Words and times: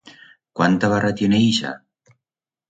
Cuánta 0.57 0.87
barra 0.93 1.13
tiene 1.13 1.37
ixa? 1.51 1.71